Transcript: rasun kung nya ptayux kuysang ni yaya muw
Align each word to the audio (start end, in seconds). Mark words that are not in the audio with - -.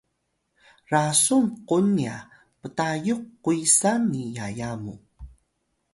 rasun 0.91 1.45
kung 1.67 1.87
nya 1.97 2.15
ptayux 2.61 3.21
kuysang 3.43 4.01
ni 4.11 4.21
yaya 4.37 4.69
muw 4.83 4.99